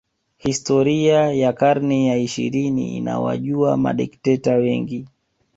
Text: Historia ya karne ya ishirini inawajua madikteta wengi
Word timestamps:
Historia 0.37 1.31
ya 1.33 1.53
karne 1.53 2.05
ya 2.07 2.17
ishirini 2.17 2.97
inawajua 2.97 3.77
madikteta 3.77 4.53
wengi 4.55 5.07